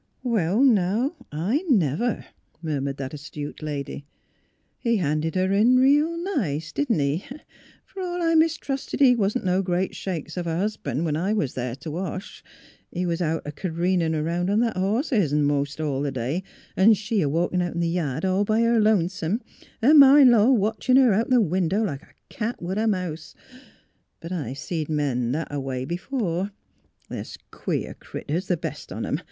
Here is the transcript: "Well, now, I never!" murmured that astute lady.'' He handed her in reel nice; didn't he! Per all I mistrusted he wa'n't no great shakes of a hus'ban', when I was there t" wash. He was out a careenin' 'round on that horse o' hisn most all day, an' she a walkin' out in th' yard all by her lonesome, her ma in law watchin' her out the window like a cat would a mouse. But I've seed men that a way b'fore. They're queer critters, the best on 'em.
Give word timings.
"Well, 0.23 0.63
now, 0.63 1.13
I 1.31 1.63
never!" 1.69 2.25
murmured 2.63 2.97
that 2.97 3.13
astute 3.13 3.61
lady.'' 3.61 4.07
He 4.79 4.97
handed 4.97 5.35
her 5.35 5.51
in 5.53 5.77
reel 5.77 6.17
nice; 6.37 6.71
didn't 6.71 6.97
he! 6.97 7.23
Per 7.85 8.01
all 8.01 8.19
I 8.23 8.33
mistrusted 8.33 8.99
he 8.99 9.13
wa'n't 9.15 9.45
no 9.45 9.61
great 9.61 9.95
shakes 9.95 10.37
of 10.37 10.47
a 10.47 10.57
hus'ban', 10.57 11.03
when 11.03 11.15
I 11.15 11.33
was 11.33 11.53
there 11.53 11.75
t" 11.75 11.87
wash. 11.89 12.43
He 12.91 13.05
was 13.05 13.21
out 13.21 13.43
a 13.45 13.51
careenin' 13.51 14.15
'round 14.15 14.49
on 14.49 14.59
that 14.61 14.75
horse 14.75 15.13
o' 15.13 15.17
hisn 15.17 15.43
most 15.43 15.79
all 15.79 16.09
day, 16.09 16.41
an' 16.75 16.95
she 16.95 17.21
a 17.21 17.29
walkin' 17.29 17.61
out 17.61 17.75
in 17.75 17.81
th' 17.81 17.85
yard 17.93 18.25
all 18.25 18.43
by 18.43 18.61
her 18.61 18.79
lonesome, 18.79 19.39
her 19.83 19.93
ma 19.93 20.15
in 20.15 20.31
law 20.31 20.49
watchin' 20.49 20.97
her 20.97 21.13
out 21.13 21.29
the 21.29 21.39
window 21.41 21.83
like 21.83 22.01
a 22.01 22.09
cat 22.27 22.59
would 22.59 22.79
a 22.79 22.87
mouse. 22.87 23.35
But 24.19 24.31
I've 24.31 24.57
seed 24.57 24.89
men 24.89 25.31
that 25.33 25.49
a 25.51 25.59
way 25.59 25.85
b'fore. 25.85 26.49
They're 27.07 27.23
queer 27.51 27.93
critters, 27.99 28.47
the 28.47 28.57
best 28.57 28.91
on 28.91 29.05
'em. 29.05 29.19